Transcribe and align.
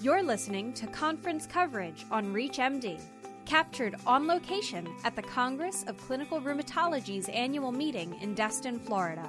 You're 0.00 0.22
listening 0.22 0.72
to 0.74 0.86
conference 0.86 1.44
coverage 1.44 2.06
on 2.12 2.32
ReachMD, 2.32 3.00
captured 3.46 3.96
on 4.06 4.28
location 4.28 4.86
at 5.02 5.16
the 5.16 5.22
Congress 5.22 5.84
of 5.88 5.98
Clinical 5.98 6.40
Rheumatology's 6.40 7.28
annual 7.30 7.72
meeting 7.72 8.16
in 8.20 8.32
Destin, 8.34 8.78
Florida. 8.78 9.28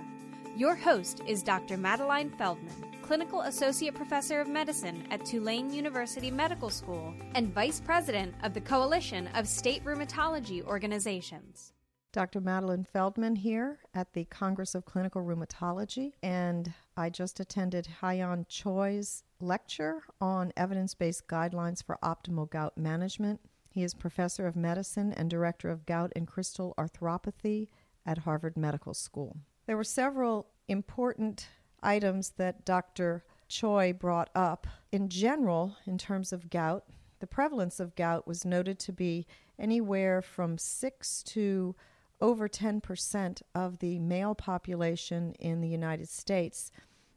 Your 0.55 0.75
host 0.75 1.23
is 1.25 1.41
Dr. 1.41 1.75
Madeline 1.75 2.29
Feldman, 2.29 2.85
Clinical 3.01 3.41
Associate 3.41 3.95
Professor 3.95 4.41
of 4.41 4.47
Medicine 4.47 5.07
at 5.09 5.25
Tulane 5.25 5.73
University 5.73 6.29
Medical 6.29 6.69
School 6.69 7.15
and 7.33 7.51
Vice 7.51 7.79
President 7.79 8.35
of 8.43 8.53
the 8.53 8.61
Coalition 8.61 9.27
of 9.33 9.47
State 9.47 9.83
Rheumatology 9.83 10.63
Organizations. 10.63 11.73
Dr. 12.11 12.41
Madeline 12.41 12.85
Feldman 12.85 13.35
here 13.35 13.77
at 13.93 14.13
the 14.13 14.25
Congress 14.25 14.73
of 14.73 14.83
Clinical 14.83 15.21
Rheumatology, 15.21 16.13
and 16.23 16.73
I 16.97 17.11
just 17.11 17.39
attended 17.39 17.87
Hyon 18.01 18.47
Choi's 18.49 19.23
lecture 19.39 20.01
on 20.19 20.51
evidence 20.57 20.95
based 20.95 21.27
guidelines 21.27 21.83
for 21.83 21.99
optimal 22.01 22.49
gout 22.49 22.75
management. 22.75 23.41
He 23.69 23.83
is 23.83 23.93
professor 23.93 24.47
of 24.47 24.55
medicine 24.55 25.13
and 25.13 25.29
director 25.29 25.69
of 25.69 25.85
gout 25.85 26.11
and 26.15 26.27
crystal 26.27 26.73
arthropathy 26.79 27.67
at 28.07 28.17
Harvard 28.19 28.57
Medical 28.57 28.95
School. 28.95 29.37
There 29.67 29.77
were 29.77 29.83
several 29.83 30.47
important 30.67 31.47
items 31.83 32.31
that 32.37 32.65
Dr. 32.65 33.23
Choi 33.47 33.93
brought 33.93 34.31
up. 34.33 34.65
In 34.91 35.09
general, 35.09 35.77
in 35.85 35.99
terms 35.99 36.33
of 36.33 36.49
gout, 36.49 36.85
the 37.19 37.27
prevalence 37.27 37.79
of 37.79 37.95
gout 37.95 38.25
was 38.27 38.45
noted 38.45 38.79
to 38.79 38.91
be 38.91 39.27
anywhere 39.59 40.23
from 40.23 40.57
6 40.57 41.23
to 41.23 41.75
over 42.21 42.47
10% 42.49 43.41
of 43.55 43.79
the 43.79 43.99
male 43.99 44.35
population 44.35 45.33
in 45.39 45.61
the 45.61 45.67
United 45.67 46.09
States, 46.09 46.71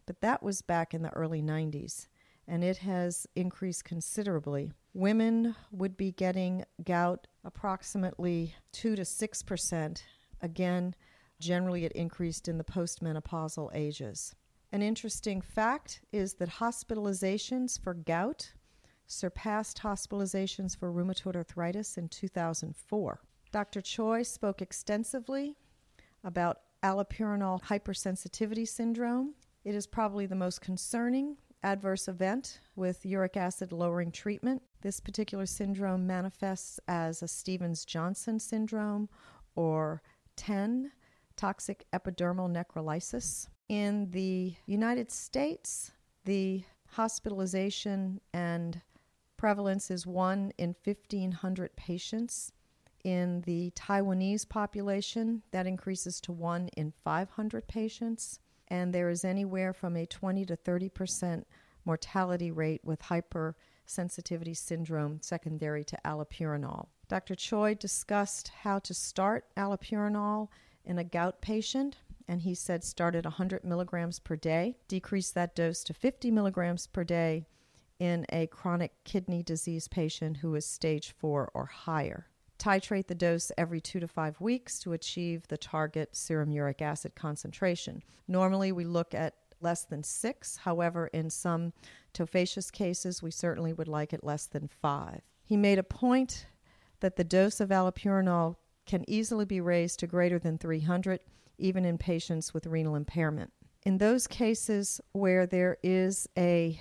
but 0.06 0.20
that 0.20 0.42
was 0.42 0.62
back 0.62 0.94
in 0.94 1.02
the 1.02 1.12
early 1.14 1.42
90s, 1.42 2.08
and 2.46 2.62
it 2.62 2.78
has 2.78 3.26
increased 3.34 3.84
considerably. 3.84 4.70
Women 4.94 5.54
would 5.70 5.96
be 5.96 6.12
getting 6.12 6.64
gout 6.84 7.26
approximately 7.44 8.54
2 8.72 8.96
to 8.96 9.02
6%. 9.02 10.02
Again, 10.40 10.94
generally 11.40 11.84
it 11.84 11.92
increased 11.92 12.48
in 12.48 12.58
the 12.58 12.64
postmenopausal 12.64 13.70
ages. 13.74 14.34
An 14.70 14.82
interesting 14.82 15.40
fact 15.40 16.00
is 16.12 16.34
that 16.34 16.48
hospitalizations 16.48 17.80
for 17.80 17.94
gout 17.94 18.52
surpassed 19.06 19.82
hospitalizations 19.82 20.76
for 20.76 20.90
rheumatoid 20.90 21.36
arthritis 21.36 21.98
in 21.98 22.08
2004. 22.08 23.20
Dr. 23.52 23.82
Choi 23.82 24.22
spoke 24.22 24.62
extensively 24.62 25.56
about 26.24 26.60
allopurinol 26.82 27.62
hypersensitivity 27.62 28.66
syndrome. 28.66 29.34
It 29.62 29.74
is 29.74 29.86
probably 29.86 30.24
the 30.24 30.34
most 30.34 30.62
concerning 30.62 31.36
adverse 31.62 32.08
event 32.08 32.60
with 32.74 33.04
uric 33.04 33.36
acid 33.36 33.70
lowering 33.70 34.10
treatment. 34.10 34.62
This 34.80 35.00
particular 35.00 35.44
syndrome 35.44 36.06
manifests 36.06 36.80
as 36.88 37.22
a 37.22 37.28
Stevens 37.28 37.84
Johnson 37.84 38.40
syndrome 38.40 39.08
or 39.54 40.02
TEN, 40.34 40.90
toxic 41.36 41.84
epidermal 41.92 42.50
necrolysis. 42.50 43.48
In 43.68 44.10
the 44.10 44.54
United 44.66 45.12
States, 45.12 45.92
the 46.24 46.64
hospitalization 46.92 48.20
and 48.32 48.80
prevalence 49.36 49.90
is 49.90 50.06
1 50.06 50.52
in 50.56 50.74
1,500 50.84 51.76
patients. 51.76 52.52
In 53.04 53.40
the 53.40 53.72
Taiwanese 53.72 54.48
population, 54.48 55.42
that 55.50 55.66
increases 55.66 56.20
to 56.20 56.30
1 56.30 56.68
in 56.76 56.92
500 57.02 57.66
patients, 57.66 58.38
and 58.68 58.94
there 58.94 59.10
is 59.10 59.24
anywhere 59.24 59.72
from 59.72 59.96
a 59.96 60.06
20 60.06 60.44
to 60.46 60.54
30 60.54 60.88
percent 60.88 61.46
mortality 61.84 62.52
rate 62.52 62.80
with 62.84 63.02
hypersensitivity 63.02 64.56
syndrome 64.56 65.20
secondary 65.20 65.82
to 65.82 65.98
allopurinol. 66.04 66.86
Dr. 67.08 67.34
Choi 67.34 67.74
discussed 67.74 68.52
how 68.62 68.78
to 68.78 68.94
start 68.94 69.46
allopurinol 69.56 70.48
in 70.84 70.98
a 70.98 71.04
gout 71.04 71.40
patient, 71.40 71.96
and 72.28 72.42
he 72.42 72.54
said 72.54 72.84
start 72.84 73.16
at 73.16 73.24
100 73.24 73.64
milligrams 73.64 74.20
per 74.20 74.36
day, 74.36 74.76
decrease 74.86 75.32
that 75.32 75.56
dose 75.56 75.82
to 75.82 75.92
50 75.92 76.30
milligrams 76.30 76.86
per 76.86 77.02
day 77.02 77.46
in 77.98 78.24
a 78.30 78.46
chronic 78.46 78.92
kidney 79.02 79.42
disease 79.42 79.88
patient 79.88 80.36
who 80.36 80.54
is 80.54 80.64
stage 80.64 81.10
4 81.18 81.50
or 81.52 81.66
higher 81.66 82.28
titrate 82.62 83.08
the 83.08 83.14
dose 83.14 83.50
every 83.58 83.80
two 83.80 83.98
to 83.98 84.06
five 84.06 84.40
weeks 84.40 84.78
to 84.78 84.92
achieve 84.92 85.48
the 85.48 85.56
target 85.56 86.14
serum 86.14 86.52
uric 86.52 86.80
acid 86.80 87.14
concentration. 87.16 88.02
Normally, 88.28 88.70
we 88.70 88.84
look 88.84 89.14
at 89.14 89.34
less 89.60 89.84
than 89.84 90.04
six. 90.04 90.58
However, 90.58 91.08
in 91.08 91.28
some 91.28 91.72
tophaceous 92.14 92.70
cases, 92.70 93.22
we 93.22 93.32
certainly 93.32 93.72
would 93.72 93.88
like 93.88 94.12
it 94.12 94.22
less 94.22 94.46
than 94.46 94.68
five. 94.68 95.22
He 95.42 95.56
made 95.56 95.78
a 95.78 95.82
point 95.82 96.46
that 97.00 97.16
the 97.16 97.24
dose 97.24 97.60
of 97.60 97.70
allopurinol 97.70 98.56
can 98.86 99.04
easily 99.08 99.44
be 99.44 99.60
raised 99.60 99.98
to 100.00 100.06
greater 100.06 100.38
than 100.38 100.58
300, 100.58 101.20
even 101.58 101.84
in 101.84 101.98
patients 101.98 102.54
with 102.54 102.66
renal 102.66 102.94
impairment. 102.94 103.52
In 103.84 103.98
those 103.98 104.28
cases 104.28 105.00
where 105.10 105.46
there 105.46 105.78
is 105.82 106.28
a 106.38 106.80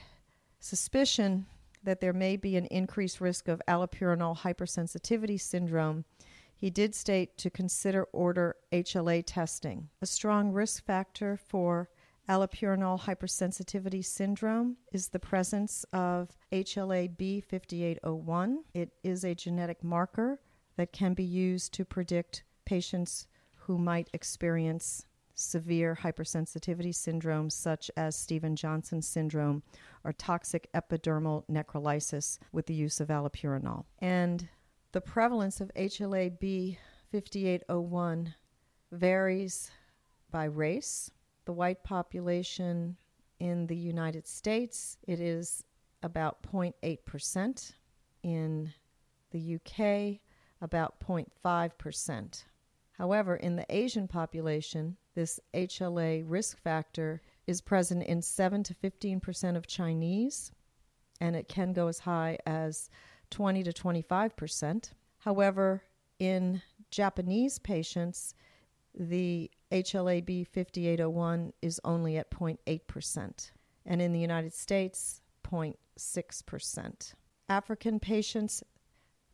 suspicion 0.59 1.47
that 1.84 2.02
there 2.02 2.14
may 2.14 2.38
be 2.38 2.56
an 2.56 2.66
increased 2.68 3.22
risk 3.22 3.47
of 3.47 3.62
allopurinol 3.68 4.38
hypersensitivity 4.40 5.40
syndrome, 5.40 6.06
he 6.56 6.69
did 6.69 6.94
state 6.94 7.38
to 7.40 7.50
consider 7.50 8.03
order 8.14 8.56
HLA 8.72 9.24
testing. 9.25 9.90
A 10.02 10.06
strong 10.06 10.52
risk 10.52 10.84
factor 10.84 11.36
for 11.36 11.90
allopurinol 12.30 13.02
hypersensitivity 13.02 14.06
syndrome 14.06 14.78
is 14.94 15.09
the 15.09 15.20
presence 15.20 15.84
of 15.91 16.38
HLA 16.52 17.16
B5801. 17.18 18.58
It 18.74 18.91
is 19.03 19.24
a 19.24 19.36
genetic 19.36 19.84
marker 19.84 20.40
that 20.78 20.94
can 20.94 21.14
be 21.14 21.24
used 21.24 21.74
to 21.74 21.84
predict 21.84 22.44
patients 22.64 23.28
who 23.56 23.78
might 23.78 24.09
experience 24.14 25.06
severe 25.41 25.97
hypersensitivity 26.02 26.94
syndromes 26.94 27.53
such 27.53 27.91
as 27.97 28.16
Steven 28.16 28.56
Johnson 28.56 29.02
syndrome 29.02 29.63
or 30.03 30.13
toxic 30.13 30.69
epidermal 30.74 31.44
necrolysis 31.50 32.38
with 32.52 32.66
the 32.66 32.74
use 32.74 33.00
of 33.00 33.09
allopurinol. 33.09 33.85
And 34.00 34.47
the 34.91 35.02
prevalence 35.02 35.62
of 35.62 35.72
HLA 35.75 36.40
B 36.40 36.78
5801 37.12 38.34
varies 38.91 39.72
by 40.31 40.46
race. 40.46 41.12
The 41.46 41.53
white 41.53 41.84
population 41.84 42.97
in 43.40 43.68
the 43.68 43.75
United 43.75 44.28
States, 44.28 44.97
it 45.08 45.19
is 45.19 45.63
about 46.03 46.44
0.8%. 46.44 47.73
In 48.23 48.73
the 49.31 49.56
UK, 49.56 50.19
about 50.62 51.00
0.5%. 51.00 52.44
However, 52.94 53.35
in 53.35 53.56
the 53.56 53.66
Asian 53.69 54.08
population, 54.08 54.97
this 55.16 55.40
HLA 55.54 56.24
risk 56.26 56.58
factor 56.58 57.22
is 57.48 57.62
present 57.62 58.04
in 58.04 58.22
7 58.22 58.64
to 58.64 58.74
15% 58.76 59.56
of 59.56 59.68
Chinese, 59.68 60.52
and 61.20 61.36
it 61.36 61.48
can 61.48 61.74
go 61.74 61.88
as 61.88 62.00
high 62.00 62.38
as 62.46 62.90
20 63.30 63.64
to 63.64 63.72
25%. 63.72 64.92
However, 65.20 65.84
in 66.20 66.62
Japanese 66.90 67.60
patients, 67.60 68.36
the 68.98 69.50
HLA-B 69.72 70.44
5801 70.44 71.54
is 71.62 71.80
only 71.84 72.18
at 72.18 72.30
0.8%, 72.32 73.52
and 73.86 74.02
in 74.02 74.12
the 74.12 74.20
United 74.20 74.54
States, 74.54 75.22
0.6%. 75.44 77.14
African 77.50 78.00
patients, 78.00 78.64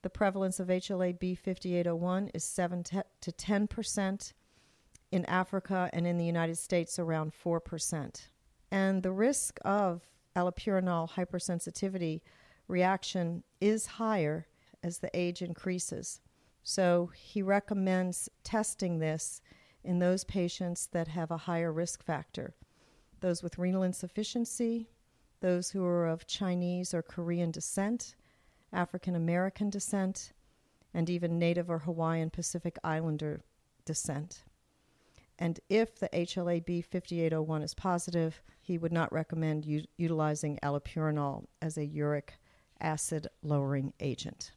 the 0.01 0.09
prevalence 0.09 0.59
of 0.59 0.67
HLA-B 0.67 1.35
5801 1.35 2.29
is 2.33 2.43
7 2.43 2.83
to 2.83 3.03
10%, 3.21 4.33
in 5.11 5.25
Africa 5.25 5.89
and 5.93 6.05
in 6.05 6.17
the 6.17 6.25
United 6.25 6.57
States 6.57 6.99
around 6.99 7.31
4%. 7.33 8.27
And 8.71 9.03
the 9.03 9.11
risk 9.11 9.59
of 9.63 10.03
allopurinol 10.35 11.11
hypersensitivity 11.11 12.21
reaction 12.67 13.43
is 13.61 13.85
higher 13.85 14.47
as 14.83 14.99
the 14.99 15.09
age 15.13 15.41
increases. 15.41 16.21
So 16.63 17.11
he 17.15 17.41
recommends 17.41 18.29
testing 18.43 18.99
this 18.99 19.41
in 19.83 19.99
those 19.99 20.23
patients 20.25 20.87
that 20.91 21.07
have 21.07 21.31
a 21.31 21.37
higher 21.37 21.71
risk 21.71 22.03
factor 22.03 22.55
those 23.19 23.41
with 23.41 23.57
renal 23.57 23.81
insufficiency, 23.81 24.91
those 25.39 25.71
who 25.71 25.83
are 25.83 26.05
of 26.07 26.27
Chinese 26.27 26.93
or 26.93 27.01
Korean 27.01 27.49
descent, 27.49 28.15
African 28.71 29.15
American 29.15 29.71
descent, 29.71 30.33
and 30.93 31.09
even 31.09 31.39
Native 31.39 31.69
or 31.69 31.79
Hawaiian 31.79 32.29
Pacific 32.29 32.77
Islander 32.83 33.41
descent. 33.85 34.43
And 35.39 35.59
if 35.69 35.99
the 35.99 36.09
HLA-B 36.09 36.81
5801 36.81 37.61
is 37.61 37.73
positive, 37.73 38.41
he 38.61 38.77
would 38.77 38.91
not 38.91 39.13
recommend 39.13 39.65
u- 39.65 39.83
utilizing 39.97 40.57
allopurinol 40.63 41.45
as 41.61 41.77
a 41.77 41.85
uric 41.85 42.39
acid 42.79 43.27
lowering 43.43 43.93
agent. 43.99 44.51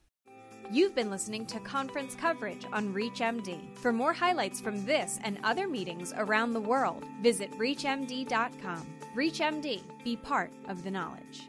You've 0.72 0.94
been 0.94 1.10
listening 1.10 1.46
to 1.46 1.58
conference 1.60 2.14
coverage 2.14 2.64
on 2.72 2.94
ReachMD. 2.94 3.76
For 3.78 3.92
more 3.92 4.12
highlights 4.12 4.60
from 4.60 4.86
this 4.86 5.18
and 5.24 5.38
other 5.42 5.66
meetings 5.66 6.12
around 6.16 6.52
the 6.52 6.60
world, 6.60 7.04
visit 7.20 7.50
ReachMD.com. 7.58 8.86
ReachMD, 9.16 9.82
be 10.04 10.16
part 10.16 10.52
of 10.68 10.84
the 10.84 10.90
knowledge. 10.90 11.48